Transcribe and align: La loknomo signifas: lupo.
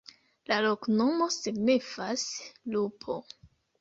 La 0.51 0.55
loknomo 0.65 1.27
signifas: 1.35 2.25
lupo. 2.77 3.19